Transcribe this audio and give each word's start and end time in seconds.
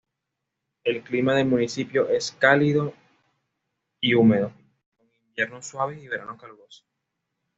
El 0.83 1.03
clima 1.03 1.35
del 1.35 1.45
municipio 1.45 2.09
es 2.09 2.31
cálido 2.31 2.91
y 3.99 4.15
húmedo, 4.15 4.51
con 4.97 5.11
inviernos 5.27 5.67
suaves 5.67 6.01
y 6.03 6.07
veranos 6.07 6.41
calurosos. 6.41 6.87